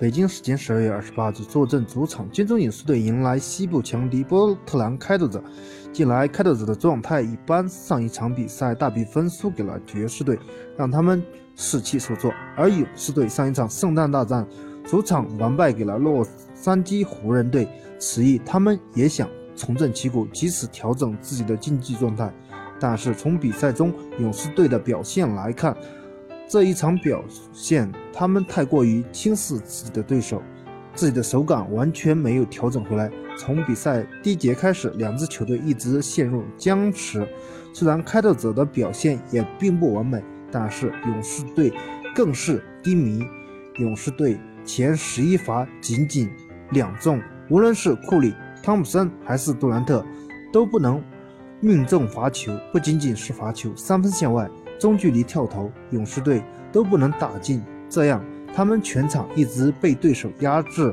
[0.00, 5.44] 北京时间十二月二十八日，坐镇主场，金州勇士队迎来西部强敌波特兰开拓者。
[5.92, 10.38] 近来开拓者的状态一般，上一场比赛大比分输给了爵士队，
[10.74, 11.22] 让他们
[11.54, 14.48] 士气受挫；而勇士队上一场圣诞大战，
[14.86, 22.32] 主场完败给了洛杉矶湖人队，此役他们也想重振旗鼓，及时调整自己的竞技状态。
[22.80, 25.76] 但是从比赛中勇士队的表现来看，
[26.50, 27.22] 这一场表
[27.52, 30.42] 现，他们太过于轻视自己的对手，
[30.96, 33.08] 自己的手感完全没有调整回来。
[33.38, 37.24] 从比赛第一节开始，两支球队一直陷入僵持。
[37.72, 41.72] 虽然开拓者的表现也并不完美，但是勇士队
[42.16, 43.24] 更是低迷。
[43.76, 46.28] 勇士队前十一罚仅仅
[46.72, 50.04] 两中，无论是库里、汤普森还是杜兰特，
[50.52, 51.00] 都不能
[51.60, 52.52] 命中罚球。
[52.72, 54.50] 不仅仅是罚球，三分线外。
[54.80, 60.92] 中距离跳投，勇士队都不能打进，这样他们全场一直被对手压制，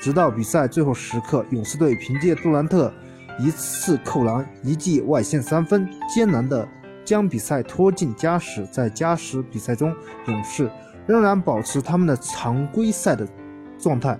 [0.00, 2.92] 直到比赛最后时刻，勇士队凭借杜兰特
[3.38, 6.68] 一次扣篮、一记外线三分，艰难的
[7.04, 8.66] 将比赛拖进加时。
[8.72, 9.94] 在加时比赛中，
[10.26, 10.68] 勇士
[11.06, 13.24] 仍然保持他们的常规赛的
[13.78, 14.18] 状态。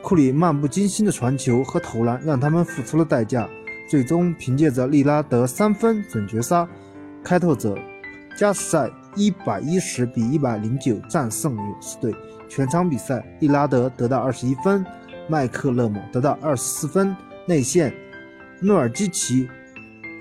[0.00, 3.48] 库里漫不经心的传球和投篮让他们付出了代价，
[3.90, 6.68] 最终凭借着利拉德三分准绝杀。
[7.22, 7.76] 开拓者
[8.36, 12.14] 加时赛一百一十比一百零九战胜勇士队。
[12.48, 14.84] 全场比赛，利拉德得到二十一分，
[15.28, 17.14] 麦克勒姆得到二十四分，
[17.46, 17.94] 内线
[18.60, 19.48] 诺尔基奇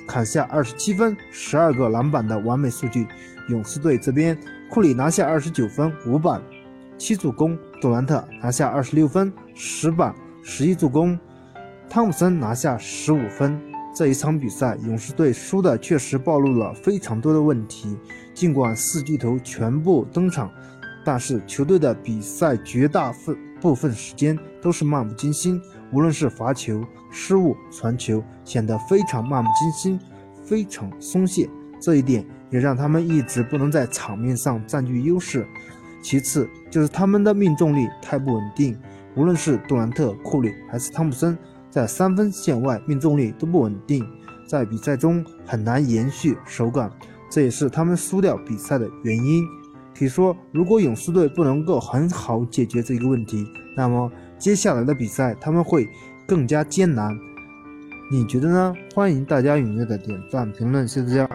[0.07, 3.07] 砍下二十七分、十二个篮板的完美数据。
[3.47, 4.37] 勇士队这边，
[4.69, 6.39] 库里拿下二十九分、五板、
[6.99, 10.13] 七助攻；杜兰特拿下二十六分、十板、
[10.43, 11.17] 十一助攻；
[11.89, 13.59] 汤普森拿下十五分。
[13.99, 17.97] 这一场比赛，勇士队输的确实暴露了非常多的问题。
[18.33, 20.49] 尽管四巨头全部登场，
[21.03, 23.13] 但是球队的比赛绝大
[23.59, 29.99] 部分时间都是漫不经心，无论是罚球、失误、传球，显得非常漫不经心，
[30.45, 31.49] 非常松懈。
[31.81, 35.45] 这一点也让他们一直不能在场面上占据优势。
[36.01, 38.79] 其次就是他们的命中率太不稳定，
[39.17, 41.37] 无论是杜兰特、库里还是汤普森。
[41.69, 44.05] 在三分线外命中率都不稳定，
[44.47, 46.91] 在比赛中很难延续手感，
[47.29, 49.43] 这也是他们输掉比赛的原因。
[49.97, 55.87] 可以说，如果勇士队不能够很好解决这个问题，那么接下来的比赛他们会
[56.25, 57.13] 更加艰难。
[58.11, 58.73] 你觉得呢？
[58.95, 61.27] 欢迎大家踊跃的点赞评论，谢谢大家。